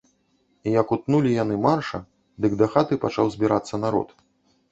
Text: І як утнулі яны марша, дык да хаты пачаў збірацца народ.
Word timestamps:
І 0.69 0.71
як 0.81 0.93
утнулі 0.95 1.33
яны 1.43 1.57
марша, 1.65 1.99
дык 2.45 2.57
да 2.61 2.67
хаты 2.77 2.93
пачаў 3.03 3.25
збірацца 3.35 3.75
народ. 3.85 4.07